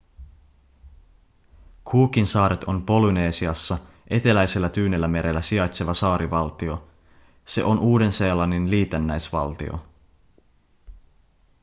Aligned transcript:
cookinsaaret 1.85 2.63
on 2.63 2.85
polynesiassa 2.85 3.77
eteläisellä 4.09 4.69
tyynellämerellä 4.69 5.41
sijaitseva 5.41 5.93
saarivaltio 5.93 6.89
se 7.45 7.63
on 7.63 7.79
uuden-seelannin 7.79 8.69
liitännäisvaltio 8.71 9.79